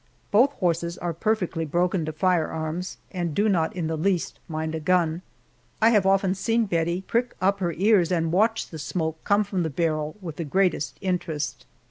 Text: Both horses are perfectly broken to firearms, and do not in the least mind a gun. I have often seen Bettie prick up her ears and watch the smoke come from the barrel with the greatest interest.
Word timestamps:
Both 0.31 0.53
horses 0.53 0.97
are 0.97 1.13
perfectly 1.13 1.63
broken 1.63 2.05
to 2.05 2.11
firearms, 2.11 2.97
and 3.11 3.35
do 3.35 3.47
not 3.47 3.75
in 3.75 3.85
the 3.85 3.95
least 3.95 4.39
mind 4.47 4.73
a 4.73 4.79
gun. 4.79 5.21
I 5.79 5.91
have 5.91 6.07
often 6.07 6.33
seen 6.33 6.65
Bettie 6.65 7.01
prick 7.03 7.35
up 7.39 7.59
her 7.59 7.73
ears 7.73 8.11
and 8.11 8.31
watch 8.31 8.69
the 8.69 8.79
smoke 8.79 9.23
come 9.23 9.43
from 9.43 9.61
the 9.61 9.69
barrel 9.69 10.15
with 10.19 10.37
the 10.37 10.43
greatest 10.43 10.97
interest. 11.01 11.67